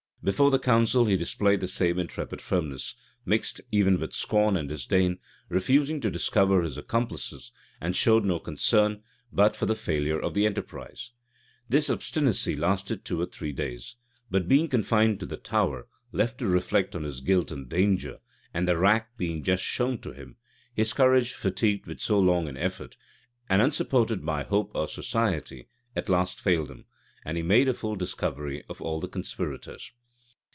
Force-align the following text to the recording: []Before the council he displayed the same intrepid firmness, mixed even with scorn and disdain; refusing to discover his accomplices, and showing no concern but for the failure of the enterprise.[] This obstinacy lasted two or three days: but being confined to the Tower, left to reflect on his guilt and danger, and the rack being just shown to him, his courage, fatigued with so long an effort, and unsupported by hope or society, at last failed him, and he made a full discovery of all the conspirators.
[]Before 0.31 0.51
the 0.51 0.59
council 0.59 1.05
he 1.05 1.17
displayed 1.17 1.61
the 1.61 1.67
same 1.67 1.97
intrepid 1.97 2.43
firmness, 2.43 2.93
mixed 3.25 3.59
even 3.71 3.99
with 3.99 4.13
scorn 4.13 4.55
and 4.55 4.69
disdain; 4.69 5.17
refusing 5.49 5.99
to 6.01 6.11
discover 6.11 6.61
his 6.61 6.77
accomplices, 6.77 7.51
and 7.81 7.95
showing 7.95 8.27
no 8.27 8.37
concern 8.37 9.01
but 9.33 9.55
for 9.55 9.65
the 9.65 9.73
failure 9.73 10.19
of 10.19 10.35
the 10.35 10.45
enterprise.[] 10.45 11.09
This 11.69 11.89
obstinacy 11.89 12.55
lasted 12.55 13.03
two 13.03 13.19
or 13.19 13.25
three 13.25 13.51
days: 13.51 13.95
but 14.29 14.47
being 14.47 14.67
confined 14.67 15.19
to 15.21 15.25
the 15.25 15.37
Tower, 15.37 15.87
left 16.11 16.37
to 16.37 16.45
reflect 16.45 16.93
on 16.95 17.01
his 17.01 17.19
guilt 17.21 17.51
and 17.51 17.67
danger, 17.67 18.19
and 18.53 18.67
the 18.67 18.77
rack 18.77 19.17
being 19.17 19.41
just 19.43 19.63
shown 19.63 19.97
to 20.01 20.11
him, 20.11 20.35
his 20.75 20.93
courage, 20.93 21.33
fatigued 21.33 21.87
with 21.87 21.99
so 21.99 22.19
long 22.19 22.47
an 22.47 22.57
effort, 22.57 22.95
and 23.49 23.59
unsupported 23.59 24.23
by 24.23 24.43
hope 24.43 24.69
or 24.75 24.87
society, 24.87 25.67
at 25.95 26.09
last 26.09 26.39
failed 26.41 26.69
him, 26.69 26.85
and 27.25 27.37
he 27.37 27.41
made 27.43 27.67
a 27.67 27.73
full 27.73 27.95
discovery 27.95 28.63
of 28.69 28.79
all 28.83 28.99
the 28.99 29.07
conspirators. 29.07 29.93